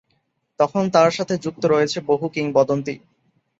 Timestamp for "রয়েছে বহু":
1.65-2.25